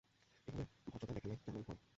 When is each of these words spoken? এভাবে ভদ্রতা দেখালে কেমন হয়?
এভাবে 0.47 0.63
ভদ্রতা 0.85 1.13
দেখালে 1.13 1.35
কেমন 1.37 1.61
হয়? 1.67 1.81